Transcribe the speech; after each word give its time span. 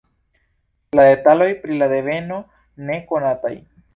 La 0.99 1.03
detaloj 1.09 1.49
pri 1.65 1.77
la 1.83 1.91
deveno 1.93 2.41
ne 2.87 2.99
konataj. 3.13 3.55